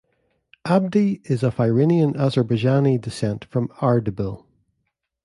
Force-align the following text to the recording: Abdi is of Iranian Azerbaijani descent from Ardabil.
Abdi 0.65 1.21
is 1.25 1.43
of 1.43 1.59
Iranian 1.59 2.13
Azerbaijani 2.15 2.99
descent 2.99 3.45
from 3.45 3.67
Ardabil. 3.83 4.43